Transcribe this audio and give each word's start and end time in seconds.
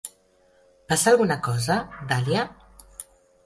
Passa 0.93 1.11
alguna 1.11 1.39
cosa, 1.49 1.77
Dahlia? 2.13 2.51